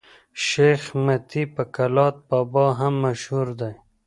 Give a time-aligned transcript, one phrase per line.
[0.45, 3.73] شېخ متي په کلات بابا هم مشهور دئ.